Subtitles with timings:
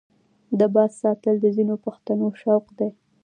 [0.59, 2.89] د باز ساتل د ځینو پښتنو شوق دی.